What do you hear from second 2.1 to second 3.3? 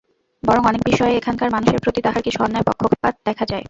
কিছু অন্যায় পক্ষপাত